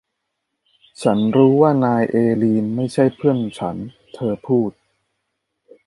[1.01, 3.75] ฉันรู้ว่านายเอลีนไม่ใช่เพื่อนฉัน
[4.13, 4.71] เธอพูด